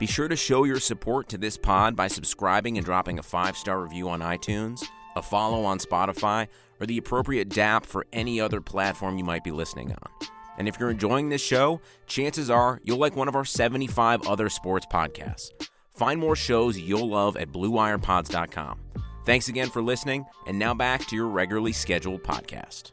Be 0.00 0.06
sure 0.06 0.28
to 0.28 0.36
show 0.36 0.64
your 0.64 0.80
support 0.80 1.28
to 1.28 1.36
this 1.36 1.58
pod 1.58 1.94
by 1.94 2.08
subscribing 2.08 2.78
and 2.78 2.86
dropping 2.86 3.18
a 3.18 3.22
five 3.22 3.54
star 3.54 3.82
review 3.82 4.08
on 4.08 4.20
iTunes, 4.20 4.82
a 5.14 5.20
follow 5.20 5.62
on 5.64 5.78
Spotify, 5.78 6.48
or 6.80 6.86
the 6.86 6.96
appropriate 6.96 7.50
DAP 7.50 7.84
for 7.84 8.06
any 8.10 8.40
other 8.40 8.62
platform 8.62 9.18
you 9.18 9.24
might 9.24 9.44
be 9.44 9.50
listening 9.50 9.92
on. 9.92 10.28
And 10.56 10.66
if 10.66 10.80
you're 10.80 10.90
enjoying 10.90 11.28
this 11.28 11.42
show, 11.42 11.82
chances 12.06 12.48
are 12.48 12.80
you'll 12.82 12.96
like 12.96 13.14
one 13.14 13.28
of 13.28 13.36
our 13.36 13.44
75 13.44 14.26
other 14.26 14.48
sports 14.48 14.86
podcasts. 14.90 15.50
Find 15.94 16.18
more 16.18 16.34
shows 16.34 16.78
you'll 16.78 17.10
love 17.10 17.36
at 17.36 17.52
BlueWirePods.com. 17.52 18.80
Thanks 19.26 19.48
again 19.48 19.68
for 19.68 19.82
listening, 19.82 20.24
and 20.46 20.58
now 20.58 20.72
back 20.72 21.06
to 21.08 21.16
your 21.16 21.26
regularly 21.26 21.72
scheduled 21.72 22.22
podcast. 22.22 22.92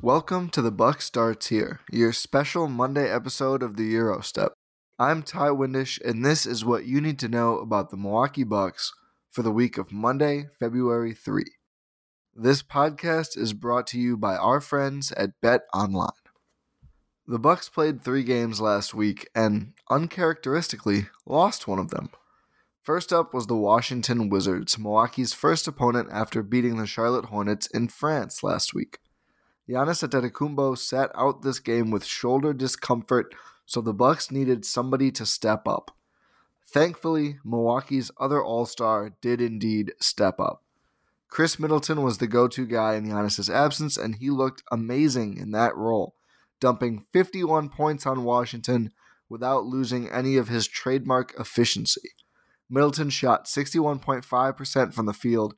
Welcome 0.00 0.48
to 0.50 0.60
the 0.60 0.72
Buck 0.72 1.00
Starts 1.00 1.46
Here, 1.46 1.78
your 1.92 2.12
special 2.12 2.66
Monday 2.66 3.08
episode 3.08 3.62
of 3.62 3.76
the 3.76 3.84
Euro 3.84 4.22
Step. 4.22 4.54
I'm 4.98 5.22
Ty 5.22 5.48
Windish, 5.48 5.98
and 6.04 6.22
this 6.22 6.44
is 6.44 6.66
what 6.66 6.84
you 6.84 7.00
need 7.00 7.18
to 7.20 7.28
know 7.28 7.58
about 7.58 7.90
the 7.90 7.96
Milwaukee 7.96 8.44
Bucks 8.44 8.92
for 9.30 9.42
the 9.42 9.50
week 9.50 9.78
of 9.78 9.90
Monday, 9.90 10.48
February 10.60 11.14
3. 11.14 11.44
This 12.36 12.62
podcast 12.62 13.38
is 13.38 13.54
brought 13.54 13.86
to 13.88 13.98
you 13.98 14.18
by 14.18 14.36
our 14.36 14.60
friends 14.60 15.10
at 15.12 15.40
Bet 15.40 15.62
Online. 15.72 16.10
The 17.26 17.38
Bucks 17.38 17.70
played 17.70 18.02
3 18.02 18.22
games 18.22 18.60
last 18.60 18.92
week 18.92 19.28
and 19.34 19.72
uncharacteristically 19.90 21.06
lost 21.24 21.66
one 21.66 21.78
of 21.78 21.88
them. 21.88 22.10
First 22.82 23.14
up 23.14 23.32
was 23.32 23.46
the 23.46 23.56
Washington 23.56 24.28
Wizards, 24.28 24.78
Milwaukee's 24.78 25.32
first 25.32 25.66
opponent 25.66 26.10
after 26.12 26.42
beating 26.42 26.76
the 26.76 26.86
Charlotte 26.86 27.26
Hornets 27.26 27.66
in 27.68 27.88
France 27.88 28.42
last 28.42 28.74
week. 28.74 28.98
Giannis 29.66 30.06
Antetokounmpo 30.06 30.76
sat 30.76 31.10
out 31.14 31.40
this 31.40 31.60
game 31.60 31.90
with 31.90 32.04
shoulder 32.04 32.52
discomfort, 32.52 33.34
so 33.66 33.80
the 33.80 33.94
Bucks 33.94 34.30
needed 34.30 34.64
somebody 34.64 35.10
to 35.12 35.26
step 35.26 35.66
up. 35.66 35.96
Thankfully, 36.66 37.38
Milwaukee's 37.44 38.10
other 38.18 38.42
All-Star 38.42 39.12
did 39.20 39.40
indeed 39.40 39.92
step 40.00 40.40
up. 40.40 40.62
Khris 41.28 41.58
Middleton 41.58 42.02
was 42.02 42.18
the 42.18 42.26
go-to 42.26 42.66
guy 42.66 42.94
in 42.94 43.06
Giannis's 43.06 43.48
absence, 43.48 43.96
and 43.96 44.16
he 44.16 44.30
looked 44.30 44.62
amazing 44.70 45.38
in 45.38 45.50
that 45.52 45.76
role, 45.76 46.14
dumping 46.60 47.04
51 47.12 47.70
points 47.70 48.06
on 48.06 48.24
Washington 48.24 48.92
without 49.28 49.64
losing 49.64 50.10
any 50.10 50.36
of 50.36 50.48
his 50.48 50.66
trademark 50.66 51.34
efficiency. 51.38 52.10
Middleton 52.68 53.10
shot 53.10 53.46
61.5% 53.46 54.94
from 54.94 55.06
the 55.06 55.12
field, 55.12 55.54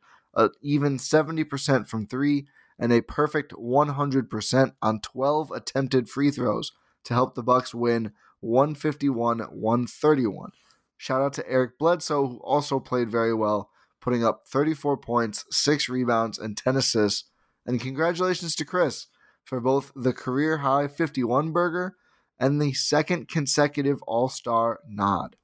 even 0.62 0.98
70% 0.98 1.88
from 1.88 2.06
three, 2.06 2.46
and 2.78 2.92
a 2.92 3.02
perfect 3.02 3.52
100% 3.52 4.72
on 4.82 5.00
12 5.00 5.50
attempted 5.52 6.08
free 6.08 6.30
throws 6.30 6.72
to 7.04 7.14
help 7.14 7.34
the 7.34 7.42
Bucks 7.42 7.74
win 7.74 8.12
151-131. 8.42 10.48
Shout 10.96 11.20
out 11.20 11.32
to 11.34 11.48
Eric 11.48 11.78
Bledsoe 11.78 12.26
who 12.26 12.38
also 12.38 12.80
played 12.80 13.10
very 13.10 13.34
well, 13.34 13.70
putting 14.00 14.24
up 14.24 14.46
34 14.46 14.96
points, 14.98 15.44
6 15.50 15.88
rebounds 15.88 16.38
and 16.38 16.56
10 16.56 16.76
assists. 16.76 17.24
And 17.66 17.80
congratulations 17.80 18.54
to 18.56 18.64
Khris 18.64 19.06
for 19.42 19.60
both 19.60 19.92
the 19.94 20.12
career 20.12 20.58
high 20.58 20.88
51 20.88 21.52
burger 21.52 21.96
and 22.38 22.60
the 22.60 22.72
second 22.72 23.28
consecutive 23.28 24.02
All-Star 24.02 24.80
nod. 24.88 25.36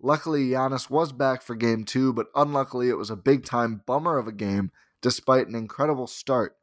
Luckily, 0.00 0.48
Giannis 0.48 0.90
was 0.90 1.12
back 1.12 1.42
for 1.42 1.54
game 1.54 1.84
2, 1.84 2.12
but 2.12 2.26
unluckily 2.34 2.88
it 2.88 2.98
was 2.98 3.10
a 3.10 3.16
big 3.16 3.44
time 3.44 3.82
bummer 3.86 4.18
of 4.18 4.28
a 4.28 4.32
game 4.32 4.70
despite 5.00 5.48
an 5.48 5.54
incredible 5.54 6.06
start. 6.06 6.56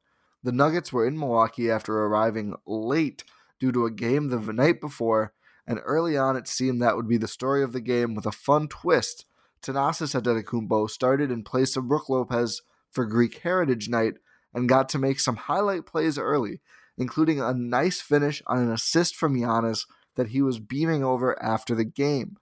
The 0.44 0.52
Nuggets 0.52 0.92
were 0.92 1.08
in 1.08 1.18
Milwaukee 1.18 1.70
after 1.70 1.96
arriving 1.96 2.56
late 2.66 3.24
due 3.62 3.72
to 3.72 3.86
a 3.86 3.92
game 3.92 4.30
the 4.30 4.40
night 4.52 4.82
before, 4.82 5.34
and 5.68 5.80
early 5.86 6.18
on 6.18 6.36
it 6.36 6.48
seemed 6.48 6.82
that 6.82 6.96
would 6.96 7.08
be 7.08 7.18
the 7.18 7.28
story 7.28 7.62
of 7.62 7.74
the 7.74 7.80
game 7.80 8.16
with 8.16 8.26
a 8.26 8.32
fun 8.32 8.68
twist. 8.68 9.26
Thanasis 9.62 10.20
Antetokounmpo 10.20 10.90
started 10.90 11.30
in 11.30 11.44
place 11.44 11.78
of 11.78 11.88
Brook 11.88 12.10
Lopez 12.10 12.64
for 12.90 13.06
Greek 13.06 13.38
Heritage 13.38 13.88
Night 13.88 14.16
and 14.52 14.68
got 14.68 14.90
to 14.90 14.98
make 14.98 15.20
some 15.20 15.36
highlight 15.36 15.86
plays 15.86 16.18
early, 16.18 16.60
including 16.98 17.40
a 17.40 17.54
nice 17.54 18.02
finish 18.02 18.42
on 18.48 18.58
an 18.58 18.72
assist 18.72 19.16
from 19.16 19.36
Giannis 19.36 19.86
that 20.16 20.30
he 20.30 20.42
was 20.42 20.58
beaming 20.58 21.04
over 21.04 21.42
after 21.42 21.76
the 21.76 21.86
game. 21.86 22.38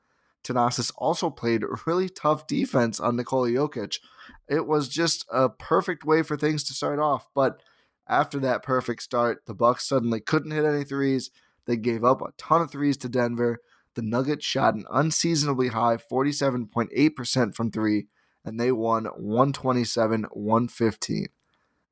Thanasis 0.46 0.94
also 0.96 1.30
played 1.30 1.66
really 1.86 2.08
tough 2.08 2.48
defense 2.48 2.98
on 2.98 3.18
Nikola 3.18 3.50
Jokic. 3.50 4.00
It 4.48 4.66
was 4.66 4.88
just 4.88 5.26
a 5.30 5.50
perfect 5.50 6.06
way 6.06 6.24
for 6.24 6.38
things 6.38 6.64
to 6.64 6.74
start 6.74 6.98
off, 6.98 7.28
but 7.36 7.62
after 8.10 8.40
that 8.40 8.64
perfect 8.64 9.04
start, 9.04 9.46
the 9.46 9.54
Bucks 9.54 9.88
suddenly 9.88 10.20
couldn't 10.20 10.52
hit 10.52 10.66
any 10.66 10.84
threes. 10.84 11.30
They 11.66 11.78
gave 11.78 12.04
up 12.04 12.22
a 12.22 12.34
ton 12.38 12.62
of 12.62 12.72
threes 12.72 12.98
to 12.98 13.10
Denver. 13.10 13.60
The 13.94 14.02
Nuggets 14.02 14.46
shot 14.46 14.76
an 14.76 14.86
unseasonably 14.92 15.70
high 15.70 15.98
47.8% 15.98 17.56
from 17.56 17.72
3 17.72 18.08
and 18.46 18.60
they 18.60 18.72
won 18.72 19.06
127-115. 19.06 21.26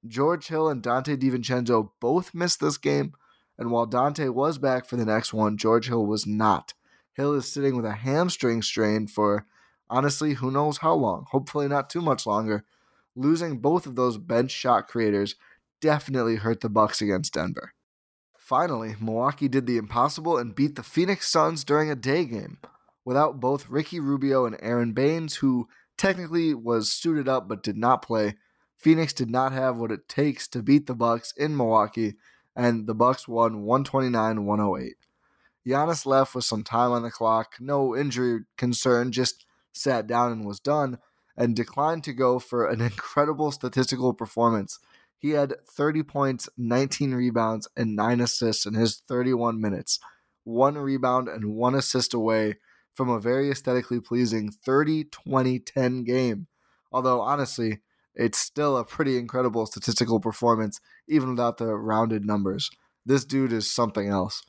George 0.07 0.47
Hill 0.47 0.69
and 0.69 0.81
Donte 0.81 1.17
DiVincenzo 1.17 1.89
both 1.99 2.33
missed 2.33 2.59
this 2.59 2.77
game, 2.77 3.13
and 3.57 3.71
while 3.71 3.87
Donte 3.87 4.33
was 4.33 4.57
back 4.57 4.87
for 4.87 4.95
the 4.95 5.05
next 5.05 5.33
one, 5.33 5.57
George 5.57 5.87
Hill 5.87 6.05
was 6.05 6.25
not. 6.25 6.73
Hill 7.13 7.33
is 7.33 7.51
sitting 7.51 7.75
with 7.75 7.85
a 7.85 7.93
hamstring 7.93 8.61
strain 8.61 9.07
for 9.07 9.45
honestly, 9.89 10.35
who 10.35 10.51
knows 10.51 10.79
how 10.79 10.93
long. 10.93 11.25
Hopefully, 11.31 11.67
not 11.67 11.89
too 11.89 12.01
much 12.01 12.25
longer. 12.25 12.63
Losing 13.15 13.59
both 13.59 13.87
of 13.87 13.95
those 13.95 14.17
bench 14.17 14.51
shot 14.51 14.87
creators 14.87 15.35
definitely 15.81 16.37
hurt 16.37 16.61
the 16.61 16.69
Bucks 16.69 17.01
against 17.01 17.33
Denver. 17.33 17.73
Finally, 18.37 18.95
Milwaukee 18.99 19.47
did 19.47 19.65
the 19.65 19.77
impossible 19.77 20.37
and 20.37 20.55
beat 20.55 20.75
the 20.75 20.83
Phoenix 20.83 21.29
Suns 21.29 21.63
during 21.63 21.91
a 21.91 21.95
day 21.95 22.25
game. 22.25 22.59
Without 23.03 23.39
both 23.39 23.69
Ricky 23.69 23.99
Rubio 23.99 24.45
and 24.45 24.57
Aron 24.61 24.93
Baynes, 24.93 25.35
who 25.35 25.67
technically 25.97 26.53
was 26.53 26.91
suited 26.91 27.27
up 27.27 27.47
but 27.47 27.63
did 27.63 27.77
not 27.77 28.01
play, 28.01 28.35
Phoenix 28.77 29.11
did 29.11 29.29
not 29.29 29.51
have 29.51 29.77
what 29.77 29.91
it 29.91 30.07
takes 30.07 30.47
to 30.49 30.61
beat 30.61 30.85
the 30.85 30.95
Bucks 30.95 31.33
in 31.35 31.57
Milwaukee, 31.57 32.15
and 32.55 32.87
the 32.87 32.93
Bucks 32.93 33.27
won 33.27 33.65
129-108. 33.65 34.91
Giannis 35.67 36.05
left 36.05 36.33
with 36.33 36.45
some 36.45 36.63
time 36.63 36.91
on 36.91 37.03
the 37.03 37.11
clock, 37.11 37.55
no 37.59 37.95
injury 37.95 38.41
concern, 38.55 39.11
just 39.11 39.45
sat 39.73 40.07
down 40.07 40.31
and 40.31 40.45
was 40.45 40.59
done, 40.59 40.99
and 41.35 41.55
declined 41.55 42.03
to 42.05 42.13
go 42.13 42.39
for 42.39 42.67
an 42.67 42.81
incredible 42.91 43.51
statistical 43.51 44.13
performance. 44.13 44.79
He 45.17 45.31
had 45.31 45.55
30 45.69 46.03
points, 46.03 46.47
19 46.57 47.13
rebounds, 47.13 47.67
and 47.75 47.95
9 47.95 48.21
assists 48.21 48.65
in 48.65 48.75
his 48.75 49.01
31 49.07 49.59
minutes, 49.59 49.99
one 50.43 50.77
rebound 50.77 51.27
and 51.27 51.55
one 51.55 51.75
assist 51.75 52.13
away 52.13 52.55
from 52.93 53.09
a 53.09 53.19
very 53.19 53.51
aesthetically 53.51 53.99
pleasing 53.99 54.49
30 54.51 55.05
20 55.05 55.59
10 55.59 56.03
game. 56.03 56.47
Although, 56.91 57.21
honestly, 57.21 57.81
it's 58.15 58.39
still 58.39 58.77
a 58.77 58.83
pretty 58.83 59.17
incredible 59.17 59.65
statistical 59.65 60.19
performance, 60.19 60.81
even 61.07 61.31
without 61.31 61.57
the 61.57 61.75
rounded 61.75 62.25
numbers. 62.25 62.69
This 63.05 63.23
dude 63.23 63.53
is 63.53 63.71
something 63.71 64.07
else. 64.07 64.43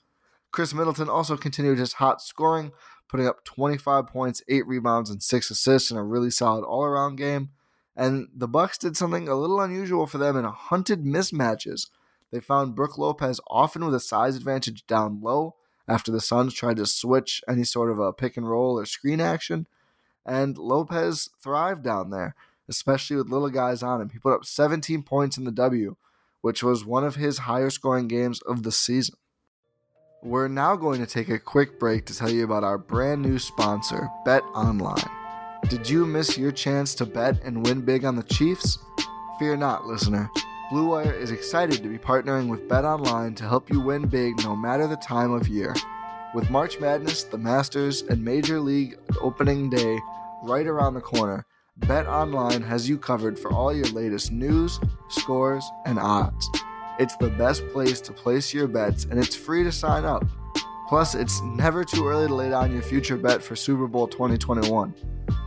Khris 0.50 0.72
Middleton 0.72 1.10
also 1.10 1.36
continued 1.36 1.78
his 1.78 1.94
hot 1.94 2.22
scoring, 2.22 2.72
putting 3.08 3.26
up 3.26 3.44
25 3.44 4.06
points, 4.06 4.42
8 4.48 4.66
rebounds, 4.66 5.10
and 5.10 5.22
6 5.22 5.50
assists 5.50 5.90
in 5.90 5.96
a 5.96 6.04
really 6.04 6.30
solid 6.30 6.64
all-around 6.64 7.16
game. 7.16 7.50
And 7.98 8.28
the 8.32 8.46
Bucks 8.46 8.78
did 8.78 8.96
something 8.96 9.28
a 9.28 9.34
little 9.34 9.60
unusual 9.60 10.06
for 10.06 10.18
them 10.18 10.36
in 10.36 10.44
hunted 10.44 11.04
mismatches. 11.04 11.90
They 12.30 12.38
found 12.38 12.76
Brook 12.76 12.96
Lopez 12.96 13.40
often 13.50 13.84
with 13.84 13.94
a 13.94 14.00
size 14.00 14.36
advantage 14.36 14.86
down 14.86 15.20
low 15.20 15.56
after 15.88 16.12
the 16.12 16.20
Suns 16.20 16.54
tried 16.54 16.76
to 16.76 16.86
switch 16.86 17.42
any 17.48 17.64
sort 17.64 17.90
of 17.90 17.98
a 17.98 18.12
pick 18.12 18.36
and 18.36 18.48
roll 18.48 18.78
or 18.78 18.86
screen 18.86 19.20
action. 19.20 19.66
And 20.24 20.56
Lopez 20.56 21.28
thrived 21.42 21.82
down 21.82 22.10
there, 22.10 22.36
especially 22.68 23.16
with 23.16 23.30
little 23.30 23.50
guys 23.50 23.82
on 23.82 24.00
him. 24.00 24.10
He 24.10 24.20
put 24.20 24.34
up 24.34 24.44
17 24.44 25.02
points 25.02 25.36
in 25.36 25.42
the 25.42 25.50
W, 25.50 25.96
which 26.40 26.62
was 26.62 26.84
one 26.84 27.02
of 27.04 27.16
his 27.16 27.38
higher 27.38 27.70
scoring 27.70 28.06
games 28.06 28.40
of 28.42 28.62
the 28.62 28.70
season. 28.70 29.16
We're 30.22 30.46
now 30.46 30.76
going 30.76 31.00
to 31.00 31.06
take 31.06 31.30
a 31.30 31.38
quick 31.38 31.80
break 31.80 32.06
to 32.06 32.16
tell 32.16 32.30
you 32.30 32.44
about 32.44 32.62
our 32.62 32.78
brand 32.78 33.22
new 33.22 33.40
sponsor, 33.40 34.08
Bet 34.24 34.44
Online. 34.54 35.17
Did 35.66 35.90
you 35.90 36.06
miss 36.06 36.38
your 36.38 36.52
chance 36.52 36.94
to 36.94 37.04
bet 37.04 37.42
and 37.42 37.66
win 37.66 37.82
big 37.82 38.04
on 38.04 38.16
the 38.16 38.22
Chiefs? 38.22 38.78
Fear 39.38 39.58
not, 39.58 39.86
listener. 39.86 40.30
Blue 40.70 40.86
Wire 40.86 41.12
is 41.12 41.30
excited 41.30 41.82
to 41.82 41.88
be 41.88 41.98
partnering 41.98 42.48
with 42.48 42.68
Bet 42.68 42.84
Online 42.84 43.34
to 43.34 43.44
help 43.46 43.68
you 43.70 43.80
win 43.80 44.06
big 44.06 44.42
no 44.44 44.56
matter 44.56 44.86
the 44.86 44.96
time 44.96 45.32
of 45.32 45.48
year. 45.48 45.74
With 46.34 46.50
March 46.50 46.80
Madness, 46.80 47.24
the 47.24 47.38
Masters, 47.38 48.02
and 48.02 48.24
Major 48.24 48.60
League 48.60 48.98
opening 49.20 49.68
day 49.68 49.98
right 50.42 50.66
around 50.66 50.94
the 50.94 51.00
corner, 51.00 51.44
Bet 51.76 52.06
Online 52.06 52.62
has 52.62 52.88
you 52.88 52.96
covered 52.96 53.38
for 53.38 53.52
all 53.52 53.74
your 53.74 53.86
latest 53.86 54.32
news, 54.32 54.80
scores, 55.08 55.70
and 55.84 55.98
odds. 55.98 56.48
It's 56.98 57.16
the 57.16 57.30
best 57.30 57.66
place 57.68 58.00
to 58.02 58.12
place 58.12 58.54
your 58.54 58.68
bets, 58.68 59.04
and 59.04 59.18
it's 59.18 59.36
free 59.36 59.64
to 59.64 59.72
sign 59.72 60.04
up. 60.04 60.24
Plus, 60.88 61.14
it's 61.14 61.42
never 61.42 61.84
too 61.84 62.08
early 62.08 62.26
to 62.26 62.34
lay 62.34 62.48
down 62.48 62.72
your 62.72 62.80
future 62.80 63.18
bet 63.18 63.42
for 63.42 63.54
Super 63.54 63.86
Bowl 63.86 64.08
2021. 64.08 64.94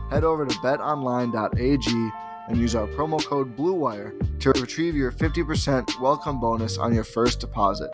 Head 0.08 0.22
over 0.22 0.46
to 0.46 0.54
betonline.ag 0.56 2.12
and 2.48 2.56
use 2.56 2.76
our 2.76 2.86
promo 2.86 3.24
code 3.24 3.56
BLUEWIRE 3.56 4.38
to 4.38 4.50
retrieve 4.50 4.94
your 4.94 5.10
50% 5.10 6.00
welcome 6.00 6.38
bonus 6.38 6.78
on 6.78 6.94
your 6.94 7.02
first 7.02 7.40
deposit. 7.40 7.90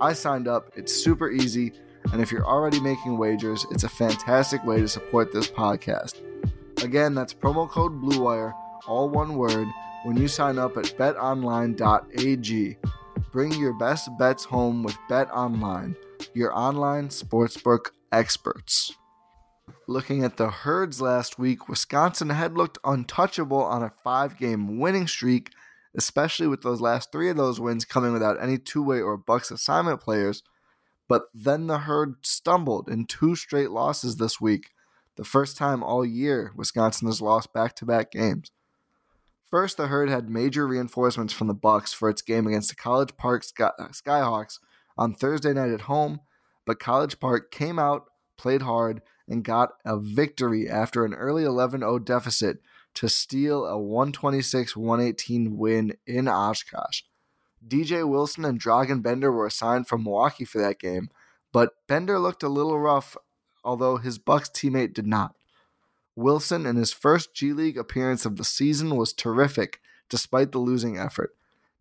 I 0.00 0.12
signed 0.12 0.46
up, 0.46 0.70
it's 0.76 0.92
super 0.94 1.28
easy, 1.28 1.72
and 2.12 2.22
if 2.22 2.30
you're 2.30 2.46
already 2.46 2.78
making 2.78 3.18
wagers, 3.18 3.66
it's 3.72 3.84
a 3.84 3.88
fantastic 3.88 4.64
way 4.64 4.80
to 4.80 4.86
support 4.86 5.32
this 5.32 5.48
podcast. 5.48 6.22
Again, 6.84 7.14
that's 7.14 7.34
promo 7.34 7.68
code 7.68 8.00
BLUEWIRE, 8.00 8.54
all 8.86 9.08
one 9.08 9.36
word 9.36 9.66
when 10.04 10.16
you 10.16 10.28
sign 10.28 10.56
up 10.56 10.76
at 10.76 10.84
betonline.ag. 10.96 12.76
Bring 13.32 13.52
your 13.54 13.72
best 13.72 14.08
bets 14.18 14.44
home 14.44 14.84
with 14.84 14.96
BetOnline, 15.10 15.96
your 16.34 16.56
online 16.56 17.08
sportsbook 17.08 17.90
experts. 18.12 18.92
Looking 19.88 20.24
at 20.24 20.36
the 20.36 20.50
herds 20.50 21.00
last 21.00 21.38
week, 21.38 21.68
Wisconsin 21.68 22.30
had 22.30 22.56
looked 22.56 22.78
untouchable 22.84 23.62
on 23.62 23.82
a 23.82 23.92
five 24.02 24.38
game 24.38 24.78
winning 24.78 25.06
streak, 25.06 25.52
especially 25.96 26.46
with 26.46 26.62
those 26.62 26.80
last 26.80 27.12
three 27.12 27.30
of 27.30 27.36
those 27.36 27.60
wins 27.60 27.84
coming 27.84 28.12
without 28.12 28.42
any 28.42 28.58
two 28.58 28.82
way 28.82 29.00
or 29.00 29.16
Bucks 29.16 29.50
assignment 29.50 30.00
players. 30.00 30.42
But 31.08 31.24
then 31.32 31.66
the 31.66 31.78
herd 31.78 32.16
stumbled 32.22 32.88
in 32.88 33.06
two 33.06 33.36
straight 33.36 33.70
losses 33.70 34.16
this 34.16 34.40
week, 34.40 34.70
the 35.16 35.24
first 35.24 35.56
time 35.56 35.82
all 35.82 36.04
year 36.04 36.52
Wisconsin 36.56 37.06
has 37.08 37.20
lost 37.20 37.52
back 37.52 37.74
to 37.76 37.86
back 37.86 38.10
games. 38.10 38.50
First, 39.48 39.76
the 39.76 39.86
herd 39.86 40.08
had 40.08 40.28
major 40.28 40.66
reinforcements 40.66 41.32
from 41.32 41.46
the 41.46 41.54
Bucks 41.54 41.92
for 41.92 42.10
its 42.10 42.22
game 42.22 42.48
against 42.48 42.68
the 42.68 42.74
College 42.74 43.16
Park 43.16 43.44
Sky- 43.44 43.70
uh, 43.78 43.88
Skyhawks 43.88 44.58
on 44.98 45.14
Thursday 45.14 45.52
night 45.52 45.70
at 45.70 45.82
home, 45.82 46.20
but 46.64 46.80
College 46.80 47.20
Park 47.20 47.50
came 47.50 47.78
out, 47.78 48.06
played 48.36 48.62
hard, 48.62 49.02
and 49.28 49.44
got 49.44 49.72
a 49.84 49.98
victory 49.98 50.68
after 50.68 51.04
an 51.04 51.14
early 51.14 51.42
11-0 51.42 52.04
deficit 52.04 52.58
to 52.94 53.08
steal 53.08 53.66
a 53.66 53.76
126-118 53.76 55.56
win 55.56 55.96
in 56.06 56.28
Oshkosh. 56.28 57.02
DJ 57.66 58.08
Wilson 58.08 58.44
and 58.44 58.60
Dragan 58.60 59.02
Bender 59.02 59.32
were 59.32 59.46
assigned 59.46 59.86
from 59.86 60.04
Milwaukee 60.04 60.44
for 60.44 60.58
that 60.58 60.78
game, 60.78 61.10
but 61.52 61.74
Bender 61.86 62.18
looked 62.18 62.42
a 62.42 62.48
little 62.48 62.78
rough, 62.78 63.16
although 63.64 63.96
his 63.96 64.18
Bucks 64.18 64.48
teammate 64.48 64.94
did 64.94 65.06
not. 65.06 65.34
Wilson, 66.14 66.64
in 66.64 66.76
his 66.76 66.92
first 66.92 67.34
G 67.34 67.52
League 67.52 67.76
appearance 67.76 68.24
of 68.24 68.36
the 68.36 68.44
season, 68.44 68.96
was 68.96 69.12
terrific 69.12 69.80
despite 70.08 70.52
the 70.52 70.58
losing 70.58 70.96
effort. 70.96 71.34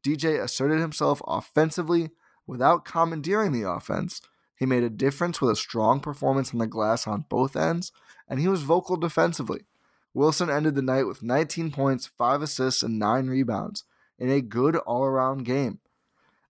DJ 0.03 0.41
asserted 0.41 0.79
himself 0.79 1.21
offensively 1.25 2.09
without 2.47 2.85
commandeering 2.85 3.51
the 3.51 3.69
offense. 3.69 4.21
He 4.57 4.65
made 4.65 4.83
a 4.83 4.89
difference 4.89 5.41
with 5.41 5.51
a 5.51 5.55
strong 5.55 5.99
performance 5.99 6.53
on 6.53 6.59
the 6.59 6.67
glass 6.67 7.07
on 7.07 7.25
both 7.29 7.55
ends, 7.55 7.91
and 8.29 8.39
he 8.39 8.47
was 8.47 8.63
vocal 8.63 8.97
defensively. 8.97 9.65
Wilson 10.13 10.49
ended 10.49 10.75
the 10.75 10.81
night 10.81 11.07
with 11.07 11.21
19 11.21 11.71
points, 11.71 12.07
5 12.07 12.41
assists, 12.41 12.81
and 12.81 12.97
9 12.97 13.27
rebounds 13.27 13.83
in 14.17 14.29
a 14.29 14.41
good 14.41 14.77
all 14.77 15.03
around 15.03 15.43
game. 15.43 15.79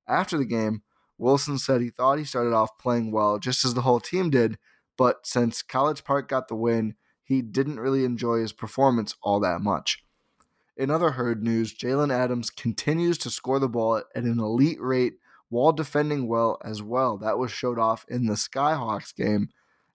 After 0.07 0.37
the 0.37 0.45
game, 0.45 0.83
Wilson 1.17 1.57
said 1.57 1.81
he 1.81 1.89
thought 1.89 2.19
he 2.19 2.25
started 2.25 2.53
off 2.53 2.77
playing 2.77 3.11
well 3.11 3.39
just 3.39 3.65
as 3.65 3.73
the 3.73 3.81
whole 3.81 3.99
team 3.99 4.29
did, 4.29 4.57
but 4.97 5.25
since 5.25 5.61
College 5.61 6.03
Park 6.03 6.29
got 6.29 6.47
the 6.47 6.55
win, 6.55 6.95
he 7.23 7.41
didn't 7.41 7.79
really 7.79 8.05
enjoy 8.05 8.39
his 8.39 8.53
performance 8.53 9.15
all 9.23 9.39
that 9.39 9.61
much. 9.61 10.03
In 10.77 10.91
other 10.91 11.11
herd 11.11 11.41
news, 11.41 11.73
Jalen 11.73 12.13
Adams 12.13 12.49
continues 12.49 13.17
to 13.19 13.29
score 13.29 13.59
the 13.59 13.69
ball 13.69 13.97
at 13.97 14.23
an 14.23 14.39
elite 14.39 14.81
rate 14.81 15.15
while 15.49 15.71
defending 15.71 16.27
well 16.27 16.57
as 16.63 16.81
well. 16.81 17.17
That 17.17 17.37
was 17.37 17.51
showed 17.51 17.79
off 17.79 18.05
in 18.09 18.25
the 18.25 18.33
Skyhawks 18.33 19.15
game. 19.15 19.49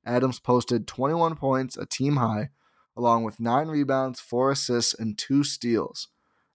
Adams 0.04 0.40
posted 0.40 0.86
21 0.86 1.36
points, 1.36 1.76
a 1.76 1.86
team 1.86 2.16
high, 2.16 2.50
along 2.96 3.24
with 3.24 3.40
9 3.40 3.68
rebounds, 3.68 4.20
4 4.20 4.52
assists, 4.52 4.94
and 4.94 5.18
2 5.18 5.44
steals. 5.44 6.08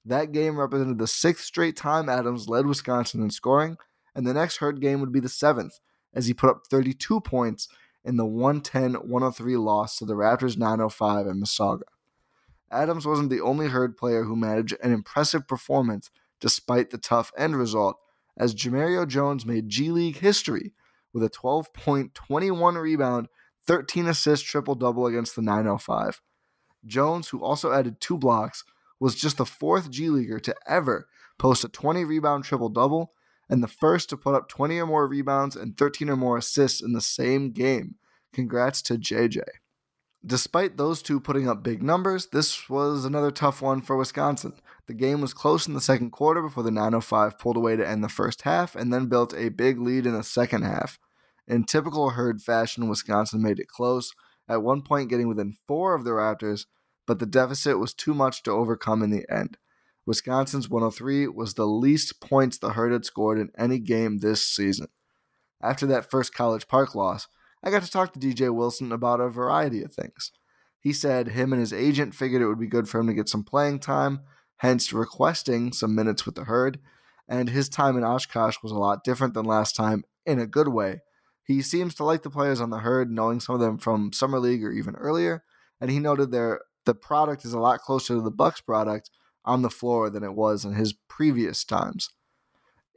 That 0.03 0.31
game 0.31 0.59
represented 0.59 0.99
the 0.99 1.07
sixth 1.07 1.45
straight 1.45 1.75
time 1.75 2.09
Adams 2.09 2.47
led 2.47 2.67
Wisconsin 2.67 3.21
in 3.21 3.31
scoring, 3.31 3.77
and 4.13 4.25
the 4.25 4.33
next 4.33 4.57
herd 4.57 4.79
game 4.79 4.99
would 4.99 5.11
be 5.11 5.19
the 5.19 5.29
seventh, 5.29 5.79
as 6.13 6.27
he 6.27 6.33
put 6.33 6.49
up 6.49 6.67
32 6.69 7.21
points 7.21 7.67
in 8.03 8.17
the 8.17 8.25
110 8.25 9.09
103 9.09 9.57
loss 9.57 9.97
to 9.97 10.05
the 10.05 10.13
Raptors 10.13 10.57
905 10.57 11.25
in 11.25 11.41
Mississauga. 11.41 11.81
Adams 12.71 13.05
wasn't 13.05 13.29
the 13.29 13.41
only 13.41 13.67
herd 13.67 13.97
player 13.97 14.23
who 14.23 14.35
managed 14.35 14.75
an 14.83 14.91
impressive 14.91 15.47
performance 15.47 16.11
despite 16.39 16.91
the 16.91 16.97
tough 16.97 17.31
end 17.37 17.55
result, 17.55 17.97
as 18.37 18.55
Jemerrio 18.55 19.07
Jones 19.07 19.45
made 19.45 19.69
G 19.69 19.91
League 19.91 20.17
history 20.17 20.73
with 21.13 21.23
a 21.23 21.29
12 21.29 21.73
point, 21.73 22.13
21 22.13 22.75
rebound, 22.75 23.27
13 23.65 24.07
assist 24.07 24.45
triple 24.45 24.75
double 24.75 25.07
against 25.07 25.35
the 25.35 25.41
905. 25.41 26.21
Jones, 26.85 27.29
who 27.29 27.43
also 27.43 27.71
added 27.71 27.99
two 27.99 28.17
blocks, 28.17 28.63
was 28.99 29.15
just 29.15 29.37
the 29.37 29.45
fourth 29.45 29.89
G 29.89 30.09
Leaguer 30.09 30.39
to 30.39 30.55
ever 30.67 31.07
post 31.37 31.63
a 31.63 31.69
20 31.69 32.03
rebound 32.05 32.43
triple 32.43 32.69
double 32.69 33.13
and 33.49 33.61
the 33.61 33.67
first 33.67 34.09
to 34.09 34.17
put 34.17 34.35
up 34.35 34.49
20 34.49 34.79
or 34.79 34.85
more 34.85 35.07
rebounds 35.07 35.55
and 35.55 35.77
13 35.77 36.09
or 36.09 36.15
more 36.15 36.37
assists 36.37 36.81
in 36.81 36.93
the 36.93 37.01
same 37.01 37.51
game. 37.51 37.95
Congrats 38.33 38.81
to 38.83 38.95
JJ. 38.95 39.41
Despite 40.25 40.77
those 40.77 41.01
two 41.01 41.19
putting 41.19 41.47
up 41.47 41.61
big 41.61 41.83
numbers, 41.83 42.27
this 42.27 42.67
was 42.67 43.05
another 43.05 43.29
tough 43.29 43.61
one 43.61 43.81
for 43.81 43.95
Wisconsin. 43.95 44.53
The 44.87 44.93
game 44.93 45.19
was 45.19 45.33
close 45.33 45.67
in 45.67 45.73
the 45.73 45.81
second 45.81 46.11
quarter 46.11 46.41
before 46.41 46.63
the 46.63 46.71
905 46.71 47.39
pulled 47.39 47.57
away 47.57 47.75
to 47.75 47.87
end 47.87 48.03
the 48.03 48.09
first 48.09 48.43
half 48.43 48.75
and 48.75 48.93
then 48.93 49.07
built 49.07 49.33
a 49.33 49.49
big 49.49 49.79
lead 49.79 50.05
in 50.05 50.13
the 50.13 50.23
second 50.23 50.61
half. 50.61 50.99
In 51.47 51.63
typical 51.63 52.11
herd 52.11 52.41
fashion, 52.41 52.87
Wisconsin 52.87 53.41
made 53.41 53.59
it 53.59 53.67
close, 53.67 54.13
at 54.47 54.63
one 54.63 54.81
point 54.81 55.09
getting 55.09 55.27
within 55.27 55.57
four 55.67 55.95
of 55.95 56.03
the 56.03 56.11
Raptors, 56.11 56.65
but 57.07 57.19
the 57.19 57.25
deficit 57.25 57.79
was 57.79 57.93
too 57.93 58.13
much 58.13 58.43
to 58.43 58.51
overcome 58.51 59.01
in 59.01 59.09
the 59.09 59.25
end. 59.29 59.57
Wisconsin's 60.05 60.69
103 60.69 61.27
was 61.29 61.55
the 61.55 61.65
least 61.65 62.21
points 62.21 62.57
the 62.57 62.73
Herd 62.73 62.91
had 62.91 63.05
scored 63.05 63.39
in 63.39 63.51
any 63.57 63.79
game 63.79 64.19
this 64.19 64.45
season. 64.47 64.87
After 65.61 65.87
that 65.87 66.09
first 66.09 66.33
College 66.33 66.67
Park 66.67 66.93
loss, 66.93 67.27
I 67.63 67.71
got 67.71 67.81
to 67.81 67.89
talk 67.89 68.13
to 68.13 68.19
DJ 68.19 68.53
Wilson 68.53 68.91
about 68.91 69.19
a 69.19 69.29
variety 69.29 69.81
of 69.81 69.93
things. 69.93 70.31
He 70.79 70.93
said 70.93 71.29
him 71.29 71.51
and 71.51 71.59
his 71.59 71.73
agent 71.73 72.13
figured 72.13 72.43
it 72.43 72.47
would 72.47 72.59
be 72.59 72.67
good 72.67 72.87
for 72.87 72.99
him 72.99 73.07
to 73.07 73.13
get 73.13 73.29
some 73.29 73.43
playing 73.43 73.79
time, 73.79 74.19
hence 74.57 74.93
requesting 74.93 75.73
some 75.73 75.95
minutes 75.95 76.25
with 76.25 76.35
the 76.35 76.45
Herd, 76.45 76.79
and 77.27 77.49
his 77.49 77.69
time 77.69 77.97
in 77.97 78.03
Oshkosh 78.03 78.57
was 78.61 78.71
a 78.71 78.77
lot 78.77 79.03
different 79.03 79.33
than 79.33 79.45
last 79.45 79.75
time 79.75 80.03
in 80.25 80.39
a 80.39 80.47
good 80.47 80.67
way. 80.67 81.01
He 81.43 81.61
seems 81.61 81.93
to 81.95 82.03
like 82.03 82.23
the 82.23 82.29
players 82.29 82.59
on 82.59 82.71
the 82.71 82.79
herd, 82.79 83.11
knowing 83.11 83.39
some 83.39 83.55
of 83.55 83.61
them 83.61 83.77
from 83.77 84.11
summer 84.13 84.39
league 84.39 84.63
or 84.63 84.71
even 84.71 84.95
earlier, 84.95 85.43
and 85.79 85.91
he 85.91 85.99
noted 85.99 86.31
their 86.31 86.61
the 86.85 86.95
product 86.95 87.45
is 87.45 87.53
a 87.53 87.59
lot 87.59 87.81
closer 87.81 88.15
to 88.15 88.21
the 88.21 88.31
Bucks 88.31 88.61
product 88.61 89.09
on 89.43 89.61
the 89.61 89.69
floor 89.69 90.09
than 90.09 90.23
it 90.23 90.33
was 90.33 90.65
in 90.65 90.73
his 90.73 90.93
previous 90.93 91.63
times 91.63 92.11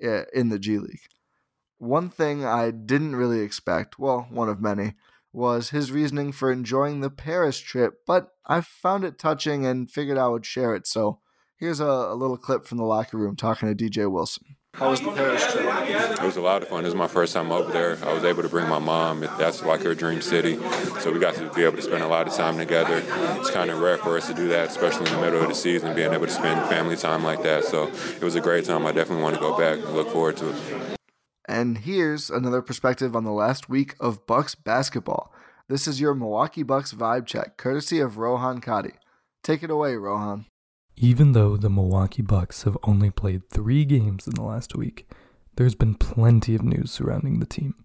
eh, 0.03 0.25
in 0.35 0.51
the 0.51 0.59
G 0.59 0.79
League. 0.79 1.01
One 1.79 2.11
thing 2.11 2.45
I 2.45 2.71
didn't 2.71 3.17
really 3.17 3.41
expect, 3.41 3.99
well, 3.99 4.27
one 4.31 4.49
of 4.49 4.61
many, 4.61 4.95
was 5.33 5.71
his 5.71 5.93
reasoning 5.93 6.33
for 6.33 6.51
enjoying 6.51 7.01
the 7.01 7.11
Paris 7.11 7.59
trip, 7.59 8.01
but 8.07 8.31
I 8.47 8.61
found 8.63 9.05
it 9.05 9.19
touching 9.19 9.65
and 9.65 9.91
figured 9.91 10.19
I 10.19 10.29
would 10.29 10.45
share 10.45 10.75
it. 10.75 10.87
So 10.87 11.21
here's 11.59 11.81
a, 11.81 11.85
a 11.85 12.15
little 12.15 12.37
clip 12.37 12.67
from 12.67 12.79
the 12.79 12.85
locker 12.85 13.19
room 13.19 13.37
talking 13.37 13.75
to 13.75 13.85
DJ 13.85 14.11
Wilson. 14.11 14.57
How 14.75 14.91
was 14.91 15.01
the 15.01 15.11
Paris 15.11 15.45
trip? 15.53 15.65
It 15.65 16.23
was 16.23 16.37
a 16.37 16.41
lot 16.41 16.63
of 16.63 16.69
fun. 16.69 16.85
This 16.85 16.91
is 16.91 16.95
my 16.95 17.09
first 17.09 17.35
time 17.35 17.51
over 17.51 17.73
there. 17.73 17.99
I 18.05 18.13
was 18.13 18.23
able 18.23 18.43
to 18.43 18.49
bring 18.49 18.69
my 18.69 18.79
mom. 18.79 19.21
That's 19.21 19.63
like 19.63 19.83
her 19.83 19.95
dream 19.95 20.21
city. 20.21 20.57
So 21.01 21.11
we 21.11 21.19
got 21.19 21.35
to 21.35 21.51
be 21.51 21.65
able 21.65 21.77
to 21.77 21.83
spend 21.83 22.05
a 22.05 22.07
lot 22.07 22.29
of 22.29 22.35
time 22.35 22.57
together. 22.59 23.03
It's 23.41 23.51
kind 23.51 23.71
of 23.71 23.81
rare 23.81 23.99
for 23.99 24.17
us 24.17 24.29
to 24.29 24.35
do 24.35 24.47
that, 24.49 24.69
especially 24.69 25.07
in 25.07 25.17
the 25.17 25.21
middle 25.21 25.43
of 25.43 25.49
the 25.49 25.55
season, 25.55 25.97
being 25.97 26.13
able 26.13 26.27
to 26.27 26.33
spend 26.33 26.69
family 26.69 26.97
time 26.97 27.25
like 27.25 27.43
that. 27.43 27.65
So 27.65 27.89
it 27.89 28.23
was 28.23 28.37
a 28.37 28.41
great 28.41 28.67
time. 28.67 28.87
I 28.87 28.93
definitely 28.93 29.25
want 29.25 29.35
to 29.35 29.41
go 29.41 29.59
back 29.59 29.79
and 29.79 29.95
look 29.95 30.11
forward 30.11 30.37
to 30.37 30.51
it. 30.51 30.99
And 31.49 31.79
here's 31.79 32.31
another 32.31 32.63
perspective 32.63 33.17
on 33.17 33.25
the 33.25 33.33
last 33.33 33.69
week 33.69 33.97
of 33.99 34.27
Bucks 34.27 34.55
basketball. 34.55 35.33
This 35.67 35.89
is 35.89 36.01
your 36.01 36.15
Milwaukee 36.15 36.63
Bucks 36.63 36.93
vibe 36.93 37.27
check, 37.27 37.57
courtesy 37.57 37.99
of 37.99 38.17
Rohan 38.17 38.61
Kadi. 38.61 38.93
Take 39.43 39.65
it 39.65 39.71
away, 39.71 39.97
Rohan. 39.97 40.47
Even 41.01 41.31
though 41.31 41.57
the 41.57 41.71
Milwaukee 41.71 42.23
Bucks 42.23 42.65
have 42.65 42.77
only 42.83 43.09
played 43.09 43.49
three 43.51 43.85
games 43.85 44.27
in 44.27 44.35
the 44.35 44.43
last 44.43 44.75
week, 44.75 45.09
there's 45.55 45.77
been 45.77 45.95
plenty 45.95 46.57
of 46.57 46.65
news 46.65 46.91
surrounding 46.91 47.39
the 47.39 47.47
team. 47.47 47.77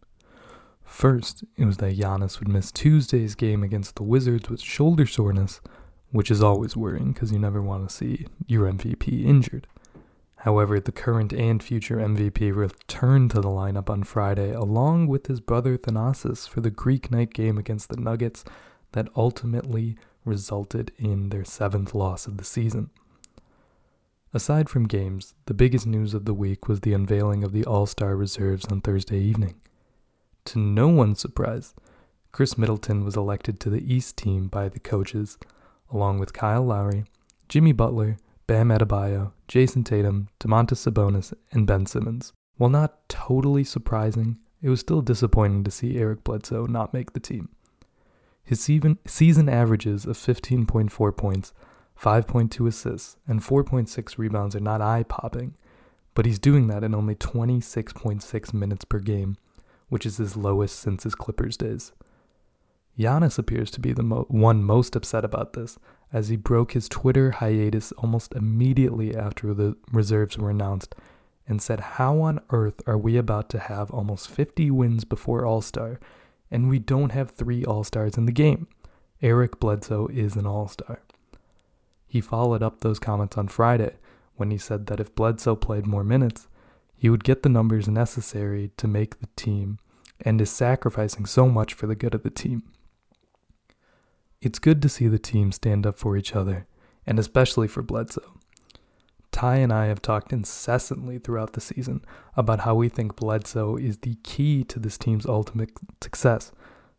First, 0.83 1.43
it 1.55 1.65
was 1.65 1.77
that 1.77 1.95
Giannis 1.95 2.39
would 2.39 2.47
miss 2.47 2.71
Tuesday's 2.71 3.35
game 3.35 3.61
against 3.61 3.95
the 3.95 4.03
Wizards 4.03 4.49
with 4.49 4.61
shoulder 4.61 5.05
soreness, 5.05 5.61
which 6.09 6.31
is 6.31 6.41
always 6.41 6.75
worrying 6.75 7.11
because 7.11 7.31
you 7.31 7.37
never 7.37 7.61
want 7.61 7.87
to 7.87 7.95
see 7.95 8.25
your 8.47 8.65
MVP 8.65 9.23
injured. 9.23 9.67
However, 10.37 10.79
the 10.79 10.91
current 10.91 11.33
and 11.33 11.61
future 11.61 11.97
MVP 11.97 12.53
returned 12.55 13.29
to 13.31 13.41
the 13.41 13.47
lineup 13.47 13.91
on 13.91 14.01
Friday 14.01 14.53
along 14.53 15.05
with 15.05 15.27
his 15.27 15.39
brother 15.39 15.77
Thanasis 15.77 16.49
for 16.49 16.61
the 16.61 16.71
Greek 16.71 17.11
night 17.11 17.31
game 17.31 17.59
against 17.59 17.89
the 17.89 17.97
Nuggets 17.97 18.43
that 18.93 19.07
ultimately 19.15 19.97
resulted 20.25 20.91
in 20.97 21.29
their 21.29 21.45
seventh 21.45 21.93
loss 21.93 22.25
of 22.25 22.37
the 22.37 22.43
season. 22.43 22.89
Aside 24.35 24.67
from 24.67 24.87
games, 24.87 25.35
the 25.45 25.53
biggest 25.53 25.85
news 25.85 26.15
of 26.15 26.25
the 26.25 26.33
week 26.33 26.67
was 26.67 26.79
the 26.79 26.93
unveiling 26.93 27.43
of 27.43 27.51
the 27.51 27.63
All 27.65 27.85
Star 27.85 28.15
reserves 28.15 28.65
on 28.65 28.81
Thursday 28.81 29.19
evening. 29.19 29.61
To 30.45 30.57
no 30.57 30.87
one's 30.87 31.19
surprise, 31.19 31.75
Khris 32.31 32.57
Middleton 32.57 33.05
was 33.05 33.15
elected 33.15 33.59
to 33.59 33.69
the 33.69 33.93
East 33.93 34.17
team 34.17 34.47
by 34.47 34.69
the 34.69 34.79
coaches, 34.79 35.37
along 35.91 36.17
with 36.17 36.33
Kyle 36.33 36.65
Lowry, 36.65 37.03
Jimmy 37.47 37.73
Butler, 37.73 38.17
Bam 38.47 38.69
Adebayo, 38.69 39.33
Jayson 39.47 39.83
Tatum, 39.83 40.29
Domantas 40.39 40.83
Sabonis, 40.83 41.33
and 41.51 41.67
Ben 41.67 41.85
Simmons. 41.85 42.33
While 42.57 42.71
not 42.71 43.07
totally 43.07 43.63
surprising, 43.63 44.39
it 44.63 44.69
was 44.69 44.79
still 44.79 45.01
disappointing 45.01 45.63
to 45.63 45.71
see 45.71 45.99
Eric 45.99 46.23
Bledsoe 46.23 46.65
not 46.65 46.91
make 46.91 47.13
the 47.13 47.19
team. 47.19 47.49
His 48.43 48.59
season 48.59 49.49
averages 49.49 50.05
of 50.05 50.17
15.4 50.17 51.15
points 51.15 51.53
5.2 52.03 52.67
assists, 52.67 53.15
and 53.25 53.39
4.6 53.39 54.17
rebounds 54.17 54.55
are 54.57 54.59
not 54.59 54.81
eye 54.81 55.03
popping, 55.03 55.55
but 56.13 56.25
he's 56.25 56.37
doing 56.37 56.67
that 56.67 56.83
in 56.83 56.93
only 56.93 57.15
26.6 57.15 58.53
minutes 58.53 58.83
per 58.83 58.99
game, 58.99 59.37
which 59.87 60.05
is 60.05 60.17
his 60.17 60.35
lowest 60.35 60.77
since 60.77 61.03
his 61.03 61.15
Clippers 61.15 61.55
days. 61.55 61.93
Giannis 62.99 63.39
appears 63.39 63.71
to 63.71 63.79
be 63.79 63.93
the 63.93 64.03
mo- 64.03 64.25
one 64.27 64.63
most 64.63 64.97
upset 64.97 65.23
about 65.23 65.53
this, 65.53 65.79
as 66.11 66.27
he 66.27 66.35
broke 66.35 66.73
his 66.73 66.89
Twitter 66.89 67.31
hiatus 67.31 67.93
almost 67.93 68.33
immediately 68.33 69.15
after 69.15 69.53
the 69.53 69.77
reserves 69.91 70.37
were 70.37 70.51
announced 70.51 70.93
and 71.47 71.61
said, 71.61 71.79
How 71.79 72.19
on 72.19 72.41
earth 72.51 72.81
are 72.85 72.97
we 72.97 73.17
about 73.17 73.49
to 73.49 73.59
have 73.59 73.89
almost 73.91 74.29
50 74.29 74.69
wins 74.71 75.05
before 75.05 75.45
All 75.45 75.61
Star, 75.61 75.99
and 76.51 76.69
we 76.69 76.79
don't 76.79 77.13
have 77.13 77.31
three 77.31 77.63
All 77.63 77.85
Stars 77.85 78.17
in 78.17 78.25
the 78.25 78.31
game? 78.33 78.67
Eric 79.21 79.59
Bledsoe 79.59 80.07
is 80.07 80.35
an 80.35 80.45
All 80.45 80.67
Star. 80.67 80.99
He 82.13 82.21
followed 82.21 82.61
up 82.61 82.81
those 82.81 82.99
comments 82.99 83.39
on 83.39 83.47
Friday 83.47 83.95
when 84.35 84.51
he 84.51 84.57
said 84.59 84.85
that 84.85 84.99
if 84.99 85.15
Bledsoe 85.15 85.55
played 85.55 85.87
more 85.87 86.03
minutes, 86.03 86.47
he 86.95 87.09
would 87.09 87.23
get 87.23 87.41
the 87.41 87.49
numbers 87.49 87.87
necessary 87.87 88.69
to 88.77 88.87
make 88.87 89.19
the 89.19 89.29
team 89.35 89.79
and 90.21 90.39
is 90.39 90.51
sacrificing 90.51 91.25
so 91.25 91.49
much 91.49 91.73
for 91.73 91.87
the 91.87 91.95
good 91.95 92.13
of 92.13 92.21
the 92.21 92.29
team. 92.29 92.71
It's 94.43 94.59
good 94.59 94.79
to 94.83 94.89
see 94.89 95.07
the 95.07 95.17
team 95.17 95.51
stand 95.51 95.87
up 95.87 95.97
for 95.97 96.15
each 96.15 96.35
other, 96.35 96.67
and 97.07 97.17
especially 97.17 97.67
for 97.67 97.81
Bledsoe. 97.81 98.37
Ty 99.31 99.55
and 99.55 99.73
I 99.73 99.87
have 99.87 99.99
talked 99.99 100.31
incessantly 100.31 101.17
throughout 101.17 101.53
the 101.53 101.61
season 101.61 102.05
about 102.37 102.59
how 102.59 102.75
we 102.75 102.89
think 102.89 103.15
Bledsoe 103.15 103.75
is 103.75 103.97
the 103.97 104.17
key 104.21 104.63
to 104.65 104.77
this 104.77 104.99
team's 104.99 105.25
ultimate 105.25 105.71
success, 105.99 106.51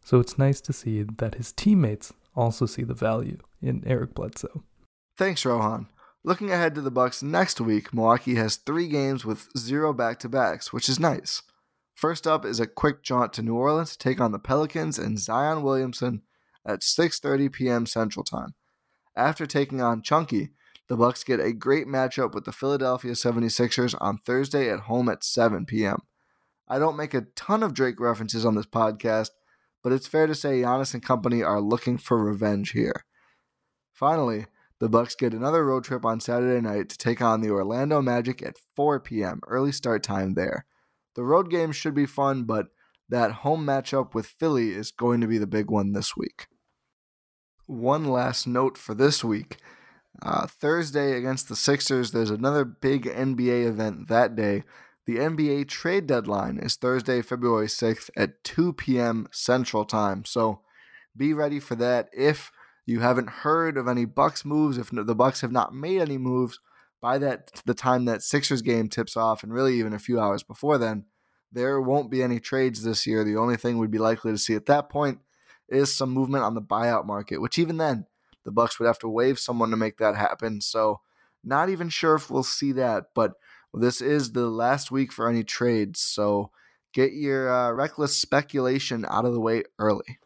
so 0.03 0.19
it's 0.19 0.39
nice 0.39 0.61
to 0.63 0.73
see 0.73 1.05
that 1.05 1.37
his 1.37 1.53
teammates 1.53 2.13
also 2.35 2.67
see 2.67 2.83
the 2.83 2.95
value 2.95 3.39
in 3.63 3.85
Eric 3.87 4.13
Bledsoe. 4.13 4.65
Thanks, 5.17 5.45
Rohan. 5.45 5.87
Looking 6.25 6.51
ahead 6.51 6.75
to 6.75 6.81
the 6.81 6.91
Bucks 6.91 7.23
next 7.23 7.61
week, 7.61 7.95
Milwaukee 7.95 8.35
has 8.35 8.57
three 8.57 8.89
games 8.89 9.25
with 9.25 9.49
zero 9.57 9.93
back-to-backs, 9.93 10.73
which 10.73 10.89
is 10.89 10.99
nice. 10.99 11.43
First 11.95 12.27
up 12.27 12.45
is 12.45 12.59
a 12.59 12.67
quick 12.67 13.03
jaunt 13.03 13.33
to 13.35 13.43
New 13.43 13.55
Orleans 13.55 13.93
to 13.93 13.99
take 13.99 14.21
on 14.21 14.33
the 14.33 14.39
Pelicans 14.41 14.99
and 14.99 15.19
Zion 15.19 15.63
Williamson 15.63 16.23
at 16.67 16.81
6:30 16.81 17.53
p.m. 17.53 17.87
Central 17.87 18.25
Time. 18.25 18.55
After 19.15 19.47
taking 19.47 19.81
on 19.81 20.03
Chunky, 20.03 20.51
the 20.89 20.97
Bucks 20.97 21.23
get 21.23 21.39
a 21.39 21.53
great 21.53 21.87
matchup 21.87 22.35
with 22.35 22.45
the 22.45 22.53
Philadelphia 22.53 23.13
76ers 23.13 23.95
on 24.01 24.19
Thursday 24.19 24.69
at 24.69 24.81
home 24.81 25.09
at 25.09 25.23
7 25.23 25.65
p.m. 25.65 26.03
I 26.67 26.79
don't 26.81 26.97
make 26.97 27.15
a 27.15 27.27
ton 27.37 27.63
of 27.63 27.75
Drake 27.75 28.01
references 28.01 28.45
on 28.45 28.57
this 28.57 28.67
podcast, 28.67 29.31
but 29.83 29.93
it's 29.93 30.09
fair 30.09 30.27
to 30.27 30.35
say 30.35 30.63
Giannis 30.63 30.93
and 30.95 31.03
company 31.03 31.43
are 31.43 31.61
looking 31.61 31.99
for 31.99 32.23
revenge 32.23 32.73
here. 32.73 33.05
Finally, 33.93 34.47
the 34.81 34.89
Bucks 34.89 35.15
get 35.15 35.33
another 35.33 35.65
road 35.65 35.85
trip 35.85 36.05
on 36.05 36.21
Saturday 36.21 36.61
night 36.61 36.89
to 36.89 36.99
take 36.99 37.21
on 37.23 37.41
the 37.41 37.51
Orlando 37.51 38.03
Magic 38.03 38.43
at 38.43 38.57
4 38.75 39.01
p.m. 39.01 39.41
early 39.47 39.73
start 39.73 40.03
time 40.03 40.35
there. 40.35 40.67
The 41.15 41.23
road 41.23 41.51
game 41.51 41.73
should 41.73 41.95
be 41.95 42.07
fun, 42.07 42.45
but 42.45 42.67
that 43.09 43.31
home 43.31 43.65
matchup 43.65 44.15
with 44.15 44.27
Philly 44.27 44.71
is 44.71 44.91
going 44.91 45.21
to 45.21 45.27
be 45.27 45.39
the 45.39 45.47
big 45.47 45.71
one 45.71 45.93
this 45.93 46.17
week. 46.17 46.49
One 47.67 48.05
last 48.05 48.47
note 48.47 48.77
for 48.77 48.95
this 48.95 49.23
week. 49.23 49.59
Uh, 50.23 50.47
Thursday 50.47 51.17
against 51.17 51.49
the 51.49 51.57
Sixers, 51.57 52.11
there's 52.11 52.31
another 52.31 52.65
big 52.65 53.05
NBA 53.05 53.67
event 53.67 54.09
that 54.09 54.37
day. 54.37 54.65
The 55.07 55.17
NBA 55.17 55.69
trade 55.69 56.07
deadline 56.07 56.59
is 56.59 56.77
Thursday, 56.77 57.21
February 57.21 57.67
6th 57.67 58.11
at 58.17 58.43
2 58.43 58.73
p.m. 58.73 59.29
Central 59.31 59.85
Time. 59.85 60.25
So 60.25 60.61
be 61.17 61.35
ready 61.35 61.61
for 61.61 61.75
that. 61.77 62.09
If 62.13 62.51
you 62.87 63.01
haven't 63.01 63.31
heard 63.31 63.77
of 63.77 63.89
any 63.89 64.05
Bucks 64.05 64.45
moves, 64.45 64.79
if 64.79 64.91
the 64.91 65.15
Bucks 65.15 65.41
have 65.41 65.53
not 65.53 65.75
made 65.75 66.01
any 66.01 66.19
moves 66.19 66.61
by 67.01 67.19
that 67.19 67.63
the 67.65 67.75
time 67.75 68.05
that 68.07 68.23
Sixers 68.23 68.63
game 68.63 68.89
tips 68.89 69.17
off, 69.17 69.43
and 69.43 69.53
really 69.53 69.79
even 69.79 69.93
a 69.93 69.99
few 69.99 70.21
hours 70.21 70.43
before 70.43 70.79
then, 70.79 71.05
there 71.53 71.81
won't 71.81 72.11
be 72.11 72.23
any 72.23 72.41
trades 72.41 72.83
this 72.83 73.07
year. 73.07 73.25
The 73.25 73.37
only 73.37 73.57
thing 73.57 73.79
we'd 73.79 73.91
be 73.91 73.99
likely 73.99 74.33
to 74.33 74.39
see 74.39 74.55
at 74.55 74.67
that 74.67 74.89
point 74.89 75.21
is 75.69 75.95
some 75.95 76.11
movement 76.11 76.45
on 76.45 76.55
the 76.55 76.63
buyout 76.63 77.07
market, 77.07 77.41
which 77.41 77.59
even 77.59 77.77
then 77.77 78.07
the 78.45 78.51
Bucks 78.51 78.79
would 78.79 78.87
have 78.87 78.99
to 79.01 79.09
waive 79.09 79.39
someone 79.39 79.71
to 79.71 79.77
make 79.77 79.99
that 79.99 80.17
happen. 80.17 80.61
So 80.61 81.01
not 81.43 81.69
even 81.69 81.89
sure 81.89 82.15
if 82.15 82.31
we'll 82.31 82.43
see 82.43 82.73
that, 82.73 83.07
but 83.15 83.35
this 83.73 84.01
is 84.01 84.33
the 84.33 84.47
last 84.47 84.91
week 84.91 85.13
for 85.13 85.29
any 85.29 85.43
trades. 85.43 86.01
So 86.01 86.51
get 86.93 87.13
your 87.13 87.53
uh, 87.53 87.73
reckless 87.73 88.17
speculation 88.17 89.05
out 89.09 89.25
of 89.25 89.33
the 89.33 89.41
way 89.41 89.65
early. 89.79 90.19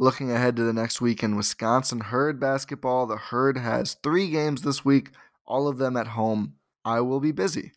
Looking 0.00 0.30
ahead 0.30 0.54
to 0.54 0.62
the 0.62 0.72
next 0.72 1.00
week 1.00 1.24
in 1.24 1.34
Wisconsin 1.34 1.98
Herd 1.98 2.38
basketball, 2.38 3.08
the 3.08 3.16
Herd 3.16 3.56
has 3.58 3.94
three 3.94 4.30
games 4.30 4.62
this 4.62 4.84
week, 4.84 5.10
all 5.44 5.66
of 5.66 5.78
them 5.78 5.96
at 5.96 6.08
home. 6.08 6.54
I 6.84 7.00
will 7.00 7.18
be 7.18 7.32
busy. 7.32 7.72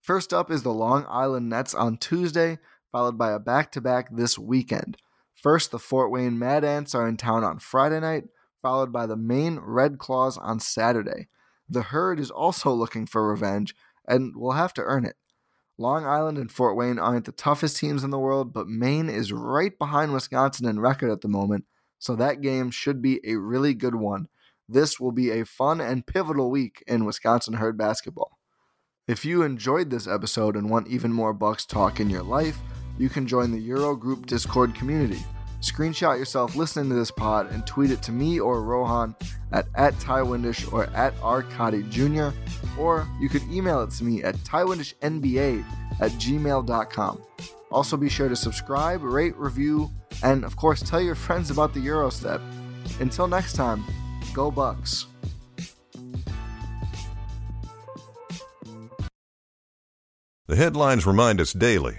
First 0.00 0.32
up 0.32 0.50
is 0.50 0.62
the 0.62 0.72
Long 0.72 1.04
Island 1.06 1.50
Nets 1.50 1.74
on 1.74 1.98
Tuesday, 1.98 2.58
followed 2.90 3.18
by 3.18 3.32
a 3.32 3.38
back 3.38 3.72
to 3.72 3.82
back 3.82 4.08
this 4.10 4.38
weekend. 4.38 4.96
First, 5.34 5.70
the 5.70 5.78
Fort 5.78 6.10
Wayne 6.10 6.38
Mad 6.38 6.64
Ants 6.64 6.94
are 6.94 7.06
in 7.06 7.18
town 7.18 7.44
on 7.44 7.58
Friday 7.58 8.00
night, 8.00 8.24
followed 8.62 8.90
by 8.90 9.04
the 9.04 9.16
Maine 9.16 9.60
Red 9.62 9.98
Claws 9.98 10.38
on 10.38 10.60
Saturday. 10.60 11.28
The 11.68 11.82
Herd 11.82 12.18
is 12.18 12.30
also 12.30 12.72
looking 12.72 13.04
for 13.04 13.28
revenge 13.28 13.76
and 14.08 14.34
will 14.34 14.52
have 14.52 14.72
to 14.74 14.82
earn 14.82 15.04
it. 15.04 15.16
Long 15.80 16.04
Island 16.04 16.36
and 16.36 16.52
Fort 16.52 16.76
Wayne 16.76 16.98
aren't 16.98 17.24
the 17.24 17.32
toughest 17.32 17.78
teams 17.78 18.04
in 18.04 18.10
the 18.10 18.18
world, 18.18 18.52
but 18.52 18.68
Maine 18.68 19.08
is 19.08 19.32
right 19.32 19.76
behind 19.78 20.12
Wisconsin 20.12 20.68
in 20.68 20.78
record 20.78 21.10
at 21.10 21.22
the 21.22 21.28
moment, 21.28 21.64
so 21.98 22.14
that 22.14 22.42
game 22.42 22.70
should 22.70 23.00
be 23.00 23.18
a 23.24 23.36
really 23.36 23.72
good 23.72 23.94
one. 23.94 24.28
This 24.68 25.00
will 25.00 25.10
be 25.10 25.30
a 25.30 25.46
fun 25.46 25.80
and 25.80 26.06
pivotal 26.06 26.50
week 26.50 26.84
in 26.86 27.06
Wisconsin 27.06 27.54
herd 27.54 27.78
basketball. 27.78 28.38
If 29.08 29.24
you 29.24 29.42
enjoyed 29.42 29.88
this 29.88 30.06
episode 30.06 30.54
and 30.54 30.68
want 30.68 30.88
even 30.88 31.14
more 31.14 31.32
Bucks 31.32 31.64
talk 31.64 31.98
in 31.98 32.10
your 32.10 32.24
life, 32.24 32.58
you 32.98 33.08
can 33.08 33.26
join 33.26 33.50
the 33.50 33.60
Euro 33.60 33.96
Group 33.96 34.26
Discord 34.26 34.74
community. 34.74 35.24
Screenshot 35.60 36.18
yourself 36.18 36.56
listening 36.56 36.88
to 36.88 36.94
this 36.94 37.10
pod 37.10 37.50
and 37.50 37.66
tweet 37.66 37.90
it 37.90 38.02
to 38.02 38.12
me 38.12 38.40
or 38.40 38.62
Rohan 38.62 39.14
at, 39.52 39.66
at 39.74 39.94
TyWindish 39.94 40.72
or 40.72 40.84
at 40.86 41.14
Arcadi 41.20 41.88
Jr. 41.90 42.34
Or 42.80 43.06
you 43.20 43.28
could 43.28 43.42
email 43.50 43.82
it 43.82 43.90
to 43.92 44.04
me 44.04 44.22
at 44.22 44.36
TyWindishNBA 44.36 45.64
at 46.00 46.12
gmail.com. 46.12 47.22
Also, 47.70 47.96
be 47.96 48.08
sure 48.08 48.28
to 48.28 48.36
subscribe, 48.36 49.02
rate, 49.02 49.36
review, 49.36 49.90
and 50.22 50.44
of 50.44 50.56
course, 50.56 50.82
tell 50.82 51.00
your 51.00 51.14
friends 51.14 51.50
about 51.50 51.74
the 51.74 51.80
Eurostep. 51.80 52.40
Until 53.00 53.28
next 53.28 53.52
time, 53.52 53.84
go 54.32 54.50
Bucks. 54.50 55.06
The 60.48 60.56
headlines 60.56 61.06
remind 61.06 61.40
us 61.40 61.52
daily 61.52 61.98